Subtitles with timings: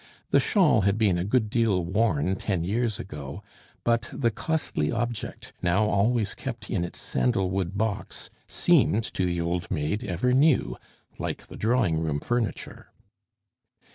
[0.31, 3.43] The shawl had been a good deal worn ten years ago;
[3.83, 9.39] but the costly object, now always kept in its sandal wood box, seemed to the
[9.39, 10.75] old maid ever new,
[11.19, 12.91] like the drawing room furniture.